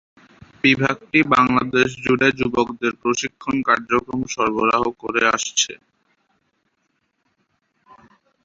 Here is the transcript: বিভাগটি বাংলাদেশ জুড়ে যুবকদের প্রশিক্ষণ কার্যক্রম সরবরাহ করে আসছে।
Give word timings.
বিভাগটি 0.63 1.19
বাংলাদেশ 1.33 1.89
জুড়ে 2.03 2.27
যুবকদের 2.39 2.93
প্রশিক্ষণ 3.01 3.55
কার্যক্রম 3.67 4.21
সরবরাহ 4.33 4.83
করে 5.01 5.21
আসছে। 5.35 5.73